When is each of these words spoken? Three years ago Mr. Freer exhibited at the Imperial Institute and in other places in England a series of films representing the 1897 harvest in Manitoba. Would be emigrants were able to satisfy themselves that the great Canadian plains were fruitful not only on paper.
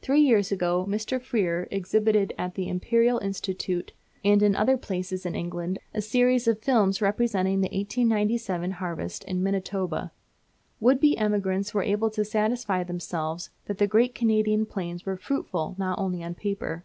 Three 0.00 0.22
years 0.22 0.50
ago 0.50 0.86
Mr. 0.88 1.20
Freer 1.20 1.68
exhibited 1.70 2.32
at 2.38 2.54
the 2.54 2.66
Imperial 2.66 3.18
Institute 3.18 3.92
and 4.24 4.42
in 4.42 4.56
other 4.56 4.78
places 4.78 5.26
in 5.26 5.34
England 5.34 5.78
a 5.92 6.00
series 6.00 6.48
of 6.48 6.60
films 6.62 7.02
representing 7.02 7.60
the 7.60 7.68
1897 7.68 8.70
harvest 8.70 9.22
in 9.24 9.42
Manitoba. 9.42 10.12
Would 10.80 10.98
be 10.98 11.18
emigrants 11.18 11.74
were 11.74 11.82
able 11.82 12.08
to 12.12 12.24
satisfy 12.24 12.84
themselves 12.84 13.50
that 13.66 13.76
the 13.76 13.86
great 13.86 14.14
Canadian 14.14 14.64
plains 14.64 15.04
were 15.04 15.18
fruitful 15.18 15.74
not 15.76 15.98
only 15.98 16.24
on 16.24 16.34
paper. 16.36 16.84